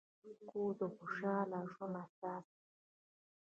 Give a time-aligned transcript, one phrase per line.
[0.49, 2.63] کور د خوشحال ژوند اساس دی.